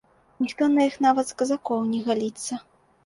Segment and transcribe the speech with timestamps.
[0.43, 2.53] Ніхто на іх, нават з казакоў, не галіцца.